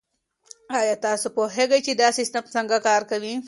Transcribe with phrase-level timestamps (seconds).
[0.77, 3.33] آیا تاسو پوهیږئ چي دا سیستم څنګه کار کوي؟